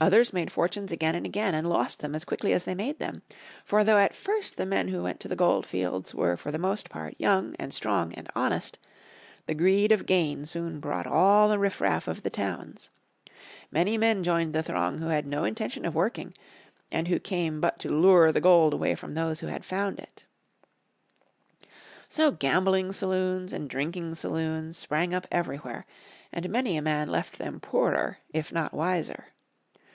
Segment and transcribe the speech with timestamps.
[0.00, 3.22] Others made fortunes again and again, and lost them as quickly as they made them.
[3.64, 6.58] For though at first the men who went to the gold fields were for the
[6.58, 8.76] most part young, and strong, and honest,
[9.46, 12.90] the greed of gain soon brought all the riff raff of the towns.
[13.70, 16.34] Many men joined the throng who had no intention of working,
[16.90, 20.24] and who but came to lure the gold away from those who had found it.
[22.08, 25.86] So gambling saloons, and drinking saloons, sprang up everywhere,
[26.32, 29.26] and many a man left them poorer if not wiser.